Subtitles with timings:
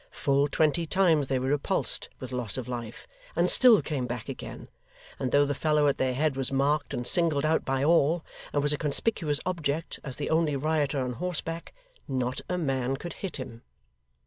[0.09, 3.05] Full twenty times they were repulsed with loss of life,
[3.35, 4.67] and still came back again;
[5.19, 8.63] and though the fellow at their head was marked and singled out by all, and
[8.63, 11.71] was a conspicuous object as the only rioter on horseback,
[12.07, 13.61] not a man could hit him.